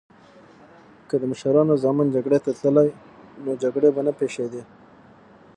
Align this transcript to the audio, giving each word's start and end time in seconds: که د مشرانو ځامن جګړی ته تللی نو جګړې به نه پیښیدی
که 1.07 1.15
د 1.21 1.23
مشرانو 1.31 1.81
ځامن 1.83 2.07
جګړی 2.15 2.39
ته 2.45 2.51
تللی 2.59 2.89
نو 3.43 3.51
جګړې 3.63 3.89
به 3.95 4.01
نه 4.07 4.11
پیښیدی 4.19 4.61